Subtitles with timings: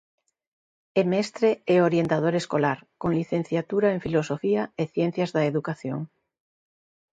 [1.01, 5.99] É mestre e orientador escolar, con licenciatura en Filosofía e Ciencias da Educación.